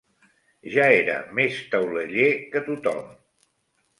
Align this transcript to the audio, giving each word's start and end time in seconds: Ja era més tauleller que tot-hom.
Ja 0.75 0.85
era 1.01 1.17
més 1.41 1.59
tauleller 1.75 2.31
que 2.55 2.65
tot-hom. 2.71 3.05